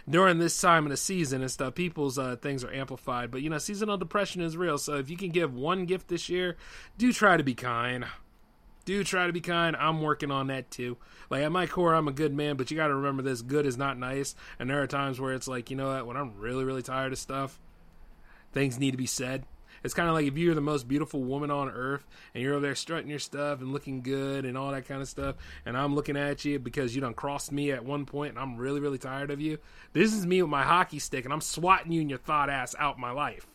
[0.09, 3.31] during this time of the season and stuff people's uh, things are amplified.
[3.31, 4.77] But you know seasonal depression is real.
[4.77, 6.57] So if you can give one gift this year
[6.97, 8.05] do try to be kind
[8.89, 9.75] do try to be kind.
[9.75, 10.97] I'm working on that too.
[11.29, 13.67] Like at my core, I'm a good man, but you got to remember this: good
[13.67, 14.35] is not nice.
[14.57, 16.07] And there are times where it's like, you know what?
[16.07, 17.59] When I'm really, really tired of stuff,
[18.51, 19.45] things need to be said.
[19.83, 22.65] It's kind of like if you're the most beautiful woman on earth and you're over
[22.65, 25.35] there strutting your stuff and looking good and all that kind of stuff,
[25.67, 28.57] and I'm looking at you because you done crossed me at one point and I'm
[28.57, 29.59] really, really tired of you.
[29.93, 32.75] This is me with my hockey stick and I'm swatting you and your thought ass
[32.77, 33.47] out my life.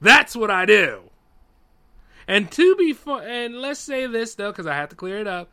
[0.00, 1.10] That's what I do.
[2.28, 5.50] And to be and let's say this though, because I have to clear it up.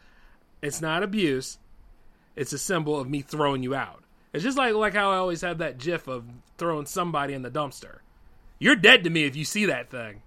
[0.62, 1.58] It's not abuse.
[2.36, 4.04] It's a symbol of me throwing you out.
[4.34, 6.26] It's just like like how I always have that GIF of
[6.58, 8.00] throwing somebody in the dumpster.
[8.60, 10.22] You're dead to me if you see that thing.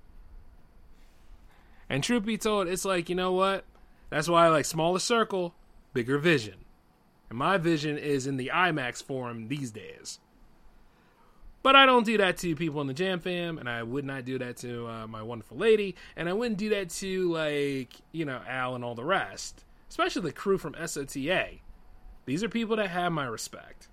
[1.90, 3.64] And truth be told, it's like you know what?
[4.08, 5.54] That's why I like smaller circle,
[5.92, 6.64] bigger vision.
[7.28, 10.18] And my vision is in the IMAX form these days.
[11.68, 14.24] But I don't do that to people in the Jam Fam, and I would not
[14.24, 18.24] do that to uh, my wonderful lady, and I wouldn't do that to like you
[18.24, 21.58] know Al and all the rest, especially the crew from SOTA.
[22.24, 23.88] These are people that have my respect.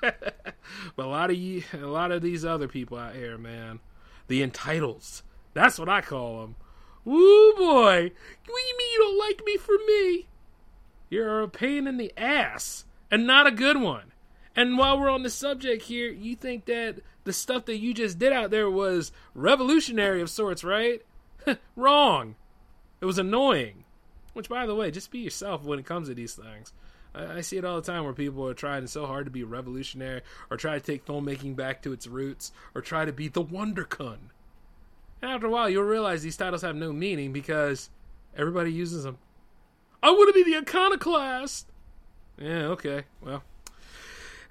[0.00, 0.34] but
[0.98, 3.78] a lot of you, a lot of these other people out here, man,
[4.26, 5.22] the entitles.
[5.54, 6.56] That's what I call them.
[7.04, 10.26] Woo boy, what do you mean you don't like me for me?
[11.08, 14.10] You're a pain in the ass, and not a good one.
[14.54, 18.18] And while we're on the subject here, you think that the stuff that you just
[18.18, 21.02] did out there was revolutionary of sorts, right?
[21.76, 22.34] Wrong.
[23.00, 23.84] It was annoying.
[24.32, 26.72] Which, by the way, just be yourself when it comes to these things.
[27.14, 29.44] I, I, see it all the time where people are trying so hard to be
[29.44, 33.42] revolutionary or try to take filmmaking back to its roots or try to be the
[33.42, 34.30] wonder con.
[35.20, 37.90] And after a while, you'll realize these titles have no meaning because
[38.36, 39.18] everybody uses them.
[40.02, 41.66] I want to be the iconoclast!
[42.38, 43.04] Yeah, okay.
[43.20, 43.44] Well,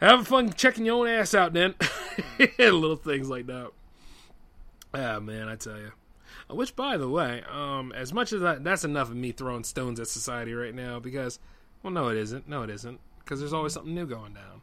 [0.08, 1.76] have fun checking your own ass out, then.
[2.60, 3.72] Little things like that.
[4.94, 5.92] Ah, man, I tell you.
[6.50, 9.64] Uh, which, by the way, um, as much as that, that's enough of me throwing
[9.64, 11.40] stones at society right now because,
[11.84, 12.48] well, no, it isn't.
[12.48, 13.00] No, it isn't.
[13.20, 14.62] Because there's always something new going down.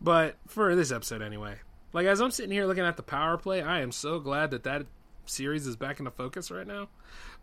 [0.00, 1.56] But for this episode, anyway,
[1.92, 4.64] like as I'm sitting here looking at the power play, I am so glad that
[4.64, 4.86] that
[5.26, 6.88] series is back into focus right now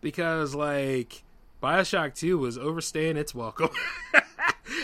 [0.00, 1.24] because, like,
[1.62, 3.70] Bioshock 2 was overstaying its welcome.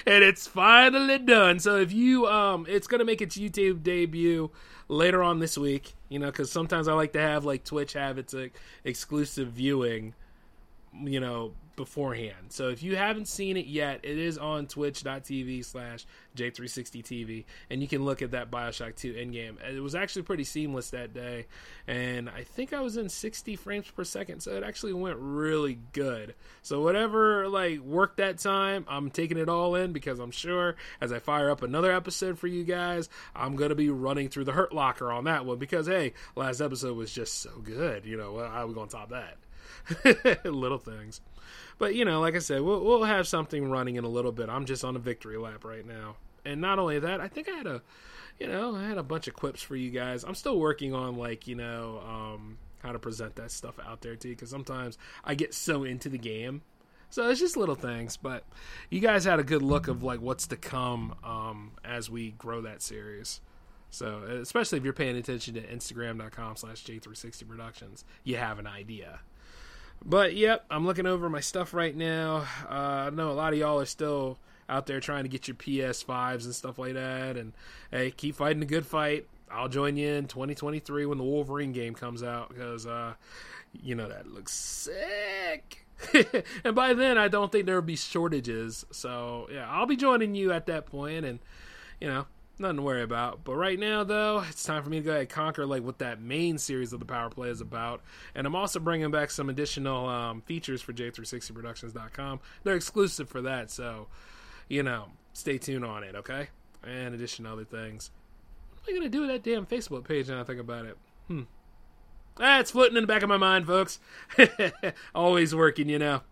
[0.07, 1.59] and it's finally done.
[1.59, 4.51] So if you, um, it's gonna make its YouTube debut
[4.89, 5.95] later on this week.
[6.09, 10.15] You know, because sometimes I like to have like Twitch have its like, exclusive viewing.
[11.03, 12.49] You know, beforehand.
[12.49, 16.05] So if you haven't seen it yet, it is on twitch.tv slash
[16.37, 19.63] J360TV, and you can look at that Bioshock 2 endgame.
[19.65, 21.47] It was actually pretty seamless that day,
[21.87, 25.79] and I think I was in 60 frames per second, so it actually went really
[25.93, 26.35] good.
[26.63, 31.13] So whatever like worked that time, I'm taking it all in because I'm sure as
[31.13, 34.75] I fire up another episode for you guys, I'm gonna be running through the Hurt
[34.75, 38.05] Locker on that one because hey, last episode was just so good.
[38.05, 39.37] You know, how are we gonna top that?
[40.45, 41.21] little things.
[41.79, 44.49] But you know, like I said, we'll we'll have something running in a little bit.
[44.49, 47.53] I'm just on a victory lap right now, and not only that, I think I
[47.53, 47.83] had a,
[48.39, 50.25] you know, I had a bunch of quips for you guys.
[50.25, 54.17] I'm still working on like you know um, how to present that stuff out there
[54.17, 56.63] too, because sometimes I get so into the game.
[57.11, 58.45] So it's just little things, but
[58.91, 62.61] you guys had a good look of like what's to come um, as we grow
[62.63, 63.41] that series.
[63.91, 69.21] So especially if you're paying attention to Instagram.com slash J360 Productions, you have an idea.
[70.05, 72.47] But yep, I'm looking over my stuff right now.
[72.69, 75.57] Uh, I know a lot of y'all are still out there trying to get your
[75.57, 77.37] PS5s and stuff like that.
[77.37, 77.53] And
[77.91, 79.27] hey, keep fighting a good fight.
[79.51, 83.15] I'll join you in 2023 when the Wolverine game comes out because, uh,
[83.73, 85.87] you know, that looks sick.
[86.65, 88.85] and by then, I don't think there'll be shortages.
[88.91, 91.41] So yeah, I'll be joining you at that point, and
[92.01, 92.27] you know,
[92.61, 93.45] nothing to worry about.
[93.45, 95.99] But right now, though, it's time for me to go ahead and conquer like what
[95.99, 98.03] that main series of the Power Play is about.
[98.35, 102.41] And I'm also bringing back some additional um, features for J360Productions.com.
[102.65, 104.09] They're exclusive for that, so
[104.69, 106.49] you know, stay tuned on it, okay?
[106.85, 108.11] And addition to other things.
[108.71, 110.97] What am I gonna do with that damn Facebook page now I think about it?
[111.27, 111.43] Hmm.
[112.37, 113.99] That's floating in the back of my mind, folks.
[115.15, 116.23] Always working, you know.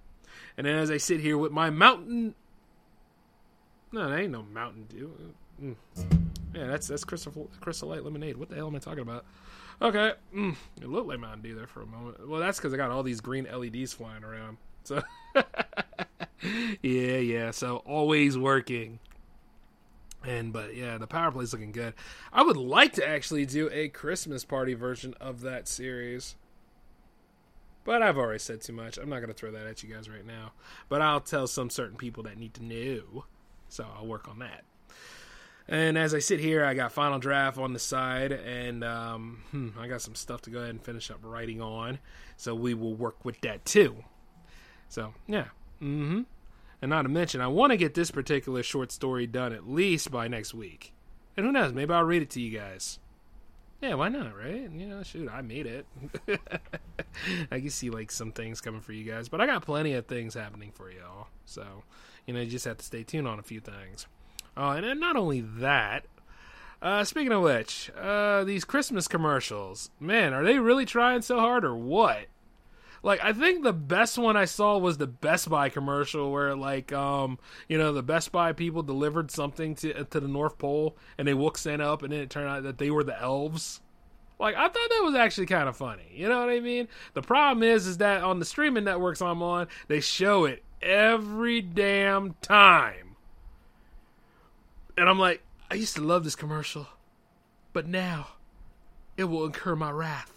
[0.57, 2.35] And then as I sit here with my mountain.
[3.93, 5.35] No, that ain't no Mountain Dew.
[5.63, 5.77] Mm.
[6.55, 8.37] Yeah, that's that's Crystal Crystal Light Lemonade.
[8.37, 9.25] What the hell am I talking about?
[9.81, 10.57] Okay, mm.
[10.81, 12.27] it looked like Mountain Dew there for a moment.
[12.29, 14.57] Well, that's because I got all these green LEDs flying around.
[14.85, 15.03] So,
[16.83, 17.51] yeah, yeah.
[17.51, 19.01] So always working.
[20.25, 21.95] And but yeah, the power play's looking good.
[22.33, 26.37] I would like to actually do a Christmas party version of that series.
[27.85, 28.99] But I've already said too much.
[28.99, 30.53] I'm not going to throw that at you guys right now.
[30.89, 33.27] But I'll tell some certain people that need to know.
[33.69, 34.65] So I'll work on that.
[35.69, 39.71] And as I sit here, I got Final Draft on the side, and um, hmm,
[39.79, 41.99] I got some stuff to go ahead and finish up writing on.
[42.37, 44.05] So we will work with that too.
[44.89, 45.47] So yeah,
[45.83, 46.23] mm-hmm.
[46.83, 50.11] And not to mention, I want to get this particular short story done at least
[50.11, 50.93] by next week.
[51.37, 52.99] And who knows, maybe I'll read it to you guys.
[53.81, 54.71] Yeah, why not, right?
[54.71, 55.87] You know, shoot, I made it.
[57.51, 60.07] I can see like some things coming for you guys, but I got plenty of
[60.07, 61.29] things happening for y'all.
[61.45, 61.83] So,
[62.27, 64.07] you know, you just have to stay tuned on a few things.
[64.57, 66.07] Oh, and, and not only that,
[66.81, 71.65] uh, speaking of which, uh, these Christmas commercials, man, are they really trying so hard
[71.65, 72.27] or what?
[73.03, 76.93] Like, I think the best one I saw was the Best Buy commercial where, like,
[76.93, 77.39] um,
[77.69, 81.35] you know, the Best Buy people delivered something to to the North Pole and they
[81.35, 83.81] woke Santa up, and then it turned out that they were the elves.
[84.41, 86.11] Like, I thought that was actually kind of funny.
[86.13, 86.89] You know what I mean?
[87.15, 91.61] The problem is, is that on the streaming networks I'm on, they show it every
[91.61, 93.06] damn time
[94.97, 96.87] and I'm like, I used to love this commercial,
[97.73, 98.29] but now
[99.17, 100.37] it will incur my wrath.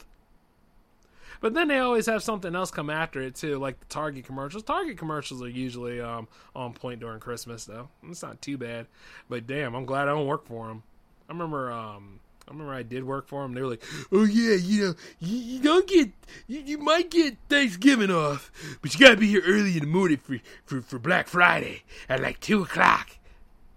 [1.42, 4.64] But then they always have something else come after it too, like the Target commercials.
[4.64, 7.88] Target commercials are usually um, on point during Christmas, though.
[8.10, 8.88] It's not too bad.
[9.30, 10.84] But damn, I'm glad I don't work for them.
[11.30, 13.54] I remember, um, I remember I did work for them.
[13.54, 16.10] They were like, "Oh yeah, you know, you, you don't get,
[16.48, 20.18] you, you, might get Thanksgiving off, but you gotta be here early in the morning
[20.18, 23.12] for for, for Black Friday at like two o'clock."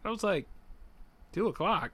[0.05, 0.49] I was like,
[1.33, 1.92] two o'clock.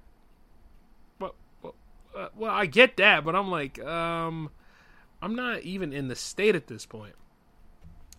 [1.19, 1.75] Well, well,
[2.17, 4.51] uh, well, I get that, but I'm like, um,
[5.23, 7.15] I'm not even in the state at this point.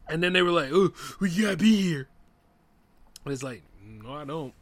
[0.07, 2.07] And then they were like, "Oh, we gotta be here."
[3.25, 4.53] It's like, no, I don't,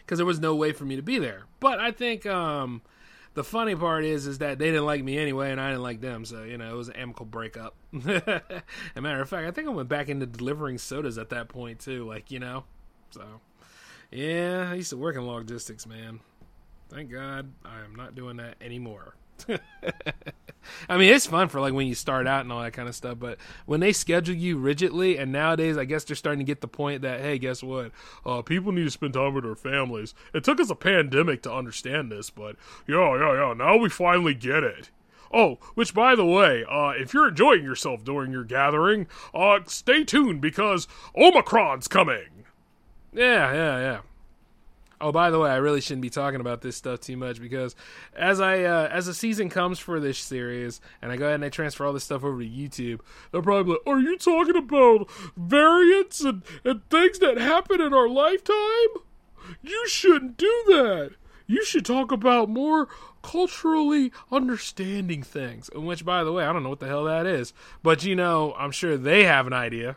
[0.00, 1.44] because there was no way for me to be there.
[1.60, 2.82] But I think um,
[3.34, 6.00] the funny part is, is that they didn't like me anyway, and I didn't like
[6.00, 6.24] them.
[6.24, 7.74] So you know, it was an amicable breakup.
[7.94, 8.22] As
[8.96, 11.80] a matter of fact, I think I went back into delivering sodas at that point
[11.80, 12.06] too.
[12.06, 12.64] Like you know,
[13.10, 13.22] so
[14.14, 16.20] yeah, I used to work in logistics, man.
[16.88, 19.16] Thank God I am not doing that anymore.
[20.88, 22.94] I mean, it's fun for like when you start out and all that kind of
[22.94, 26.60] stuff, but when they schedule you rigidly, and nowadays I guess they're starting to get
[26.60, 27.90] the point that hey, guess what?
[28.24, 30.14] Uh, people need to spend time with their families.
[30.32, 32.54] It took us a pandemic to understand this, but
[32.86, 33.54] yeah, yeah, yeah.
[33.54, 34.90] Now we finally get it.
[35.32, 40.04] Oh, which by the way, uh, if you're enjoying yourself during your gathering, uh, stay
[40.04, 42.26] tuned because Omicron's coming.
[43.14, 44.00] Yeah, yeah, yeah.
[45.00, 47.76] Oh, by the way, I really shouldn't be talking about this stuff too much because
[48.16, 51.44] as I uh, as the season comes for this series, and I go ahead and
[51.44, 53.00] I transfer all this stuff over to YouTube,
[53.30, 58.08] they'll probably like, "Are you talking about variants and and things that happen in our
[58.08, 59.02] lifetime?
[59.62, 61.10] You shouldn't do that.
[61.46, 62.88] You should talk about more
[63.22, 67.52] culturally understanding things." Which, by the way, I don't know what the hell that is,
[67.82, 69.96] but you know, I'm sure they have an idea.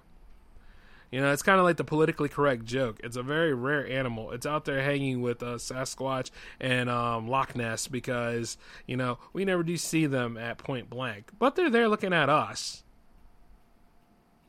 [1.12, 3.00] You know, it's kind of like the politically correct joke.
[3.04, 4.32] It's a very rare animal.
[4.32, 9.46] It's out there hanging with uh, Sasquatch and um, Loch Ness because, you know, we
[9.46, 11.32] never do see them at point blank.
[11.40, 12.84] But they're there looking at us.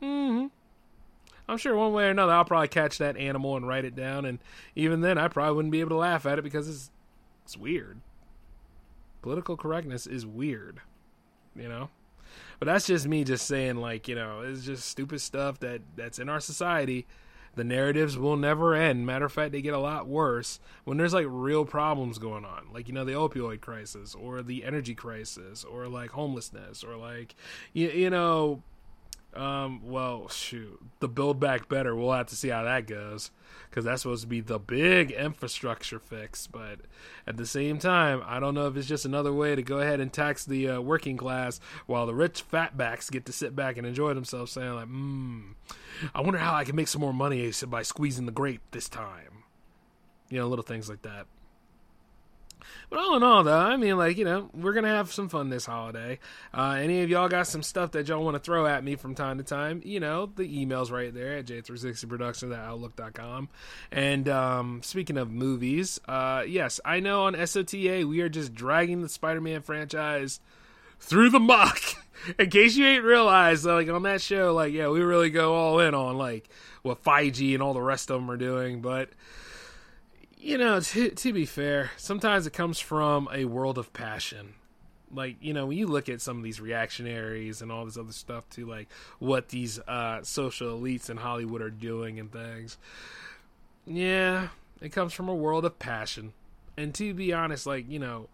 [0.00, 0.46] hmm
[1.48, 4.26] I'm sure one way or another I'll probably catch that animal and write it down,
[4.26, 4.38] and
[4.76, 6.90] even then I probably wouldn't be able to laugh at it because it's
[7.44, 8.00] it's weird.
[9.22, 10.80] Political correctness is weird,
[11.56, 11.88] you know.
[12.58, 16.18] But that's just me just saying like you know it's just stupid stuff that that's
[16.18, 17.06] in our society.
[17.54, 19.04] The narratives will never end.
[19.04, 22.68] Matter of fact, they get a lot worse when there's like real problems going on,
[22.72, 27.34] like you know the opioid crisis or the energy crisis or like homelessness or like
[27.72, 28.62] you, you know
[29.34, 31.94] um, well, shoot, the Build Back Better.
[31.94, 33.30] We'll have to see how that goes
[33.68, 36.46] because that's supposed to be the big infrastructure fix.
[36.46, 36.80] But
[37.26, 40.00] at the same time, I don't know if it's just another way to go ahead
[40.00, 43.86] and tax the uh, working class while the rich fatbacks get to sit back and
[43.86, 45.52] enjoy themselves, saying like, "Hmm,
[46.14, 49.44] I wonder how I can make some more money by squeezing the grape this time."
[50.30, 51.26] You know, little things like that.
[52.90, 55.28] But all in all, though, I mean, like, you know, we're going to have some
[55.28, 56.18] fun this holiday.
[56.52, 59.14] Uh, any of y'all got some stuff that y'all want to throw at me from
[59.14, 63.48] time to time, you know, the email's right there at j360productions at outlook.com.
[63.92, 69.02] And um, speaking of movies, uh, yes, I know on SOTA we are just dragging
[69.02, 70.40] the Spider Man franchise
[71.00, 71.80] through the muck.
[72.38, 75.80] in case you ain't realized, like on that show, like yeah, we really go all
[75.80, 76.48] in on like
[76.82, 78.80] what Feige and all the rest of them are doing.
[78.80, 79.10] But
[80.40, 84.54] you know, to, to be fair, sometimes it comes from a world of passion.
[85.12, 88.12] Like, you know, when you look at some of these reactionaries and all this other
[88.12, 92.76] stuff to like what these uh, social elites in Hollywood are doing and things,
[93.86, 94.48] yeah,
[94.80, 96.34] it comes from a world of passion.
[96.76, 98.28] And to be honest, like, you know,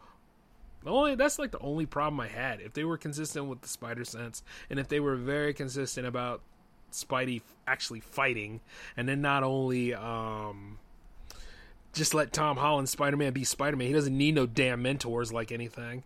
[0.84, 2.60] only that's like the only problem I had.
[2.60, 6.42] If they were consistent with the spider sense and if they were very consistent about
[6.92, 8.60] Spidey actually fighting
[8.96, 10.78] and then not only um
[11.94, 13.86] just let Tom Holland Spider Man be Spider Man.
[13.86, 16.02] He doesn't need no damn mentors like anything.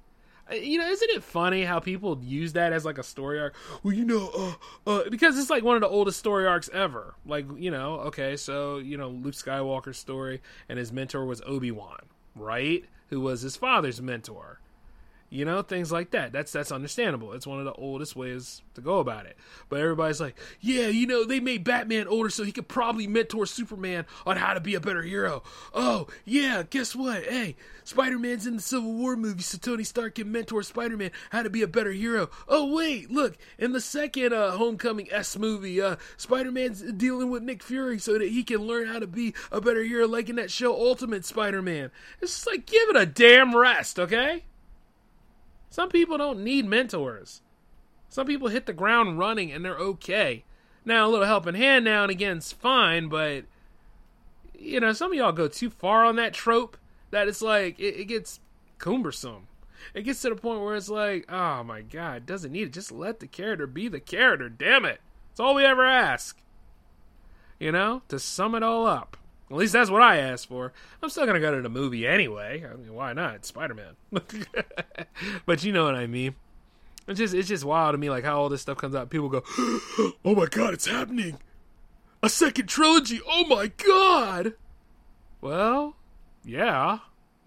[0.51, 3.55] Uh, you know, isn't it funny how people use that as like a story arc?
[3.83, 7.15] Well, you know, uh, uh, because it's like one of the oldest story arcs ever.
[7.27, 11.71] Like, you know, okay, so you know, Luke Skywalker's story, and his mentor was Obi
[11.71, 12.01] Wan,
[12.35, 12.85] right?
[13.11, 14.61] Who was his father's mentor
[15.31, 16.33] you know things like that.
[16.33, 17.33] That's that's understandable.
[17.33, 19.37] It's one of the oldest ways to go about it.
[19.69, 23.47] But everybody's like yeah you know they made batman older so he could probably mentor
[23.47, 25.43] superman on how to be a better hero.
[25.75, 27.25] Oh yeah guess what?
[27.25, 31.51] Hey spider-man's in the civil war movie so tony stark can mentor spider-man how to
[31.51, 32.31] be a better hero.
[32.49, 37.63] Oh wait look in the second uh, homecoming s movie uh, spider-man's dealing with nick
[37.63, 40.51] fury so that he can learn how to be a better hero like in that
[40.51, 41.91] show ultimate spider-man.
[42.21, 44.45] It's just like give it a damn rest okay
[45.71, 47.43] some people don't need mentors.
[48.09, 50.45] Some people hit the ground running and they're okay.
[50.85, 53.45] Now, a little helping hand now and again is fine, but
[54.59, 56.77] you know, some of y'all go too far on that trope
[57.11, 58.41] that it's like it, it gets
[58.79, 59.47] cumbersome.
[59.95, 62.73] It gets to the point where it's like, oh my god, doesn't need it.
[62.73, 64.49] Just let the character be the character.
[64.49, 65.01] Damn it.
[65.31, 66.41] That's all we ever ask.
[67.61, 69.18] You know, to sum it all up.
[69.51, 70.73] At least that's what I asked for.
[71.03, 72.65] I'm still gonna go to the movie anyway.
[72.71, 73.47] I mean, why not?
[73.47, 73.97] Spider Man.
[75.47, 76.35] but you know what I mean.
[77.07, 79.09] It's just it's just wild to me like how all this stuff comes out.
[79.09, 79.43] People go,
[80.25, 81.39] "Oh my god, it's happening!
[82.23, 83.21] A second trilogy!
[83.27, 84.53] Oh my god!"
[85.41, 85.97] Well,
[86.45, 86.99] yeah.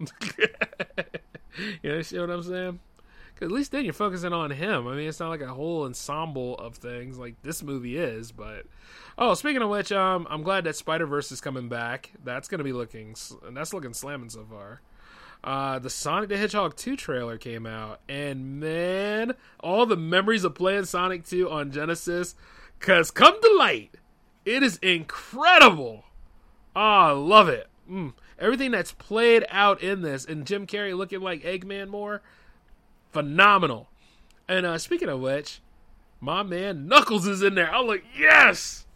[1.82, 2.80] you know, see what I'm saying?
[3.42, 4.86] At least then you're focusing on him.
[4.86, 8.66] I mean, it's not like a whole ensemble of things like this movie is, but
[9.18, 12.10] Oh, speaking of which, um, I'm glad that Spider Verse is coming back.
[12.24, 13.14] That's gonna be looking,
[13.50, 14.80] that's looking slamming so far.
[15.44, 20.54] Uh, the Sonic the Hedgehog 2 trailer came out, and man, all the memories of
[20.54, 22.34] playing Sonic 2 on Genesis,
[22.80, 23.96] cause come to light,
[24.46, 26.04] it is incredible.
[26.74, 27.68] Oh, I love it.
[27.90, 28.14] Mm.
[28.38, 32.22] Everything that's played out in this, and Jim Carrey looking like Eggman more,
[33.12, 33.88] phenomenal.
[34.48, 35.60] And uh, speaking of which,
[36.20, 37.72] my man Knuckles is in there.
[37.72, 38.86] I'm like, yes.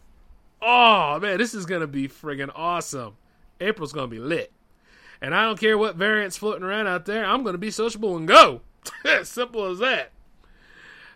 [0.61, 3.15] Oh man, this is gonna be friggin' awesome.
[3.59, 4.51] April's gonna be lit.
[5.21, 8.27] And I don't care what variants floating around out there, I'm gonna be sociable and
[8.27, 8.61] go.
[9.23, 10.11] Simple as that.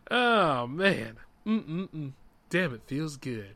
[0.09, 1.17] Oh man.
[1.45, 2.11] Mm-mm-mm.
[2.49, 3.55] Damn, it feels good.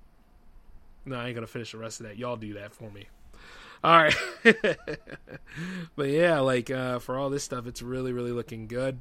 [1.06, 2.18] No, I ain't gonna finish the rest of that.
[2.18, 3.08] Y'all do that for me.
[3.84, 4.16] All right.
[5.96, 9.00] but yeah, like uh, for all this stuff, it's really, really looking good.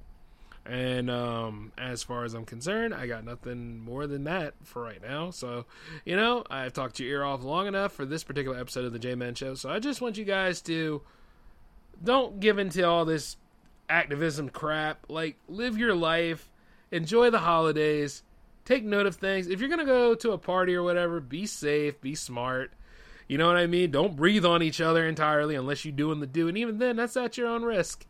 [0.67, 5.03] And um, as far as I'm concerned, I got nothing more than that for right
[5.03, 5.31] now.
[5.31, 5.67] So,
[6.07, 8.99] you know, I've talked your ear off long enough for this particular episode of the
[8.99, 9.55] J Man Show.
[9.55, 11.03] So I just want you guys to
[12.03, 13.37] don't give into all this
[13.91, 15.05] activism crap.
[15.09, 16.51] Like, live your life,
[16.91, 18.23] enjoy the holidays,
[18.65, 19.49] take note of things.
[19.49, 22.73] If you're going to go to a party or whatever, be safe, be smart.
[23.29, 23.91] You know what I mean?
[23.91, 26.49] Don't breathe on each other entirely unless you're doing the do.
[26.49, 28.07] And even then, that's at your own risk.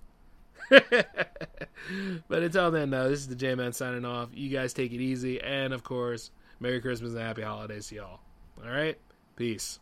[2.29, 4.31] but until then, though, this is the J Man signing off.
[4.33, 5.41] You guys take it easy.
[5.41, 8.21] And of course, Merry Christmas and Happy Holidays to y'all.
[8.63, 8.99] All right?
[9.37, 9.81] Peace.